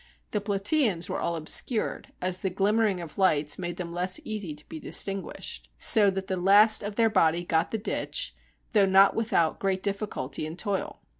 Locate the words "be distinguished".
4.67-5.69